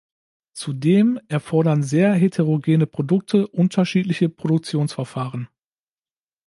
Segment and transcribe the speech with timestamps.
[0.55, 5.47] Zudem erfordern sehr heterogene Produkte unterschiedliche Produktionsverfahren.